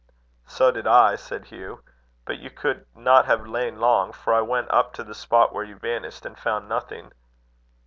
[0.47, 1.83] "So did I," said Hugh.
[2.25, 5.63] "But you could not have lain long; for I went up to the spot where
[5.63, 7.11] you vanished, and found nothing."